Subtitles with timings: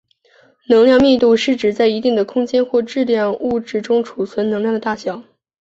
[0.67, 5.21] 能量密度是指在一定的空间或质量物质中储存能量的大小。